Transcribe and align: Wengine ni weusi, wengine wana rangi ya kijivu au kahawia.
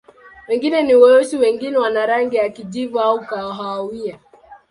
Wengine 0.49 0.81
ni 0.81 0.95
weusi, 0.95 1.37
wengine 1.37 1.77
wana 1.77 2.05
rangi 2.05 2.35
ya 2.35 2.49
kijivu 2.49 2.99
au 2.99 3.25
kahawia. 3.25 4.19